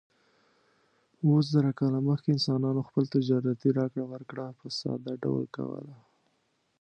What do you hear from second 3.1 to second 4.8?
تجارتي راکړه ورکړه په